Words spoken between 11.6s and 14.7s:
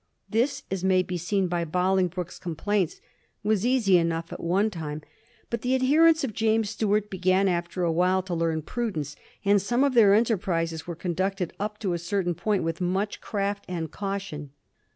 to a certain point with much craft and caution.